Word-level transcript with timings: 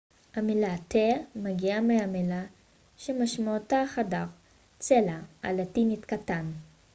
המילה 0.35 0.75
תא 0.87 1.09
מגיעה 1.35 1.81
מהמילה 1.81 2.35
הלטינית 2.35 2.49
cella 2.49 2.99
שמשמעותה 2.99 3.83
חדר 3.87 4.25
קטן 6.05 6.45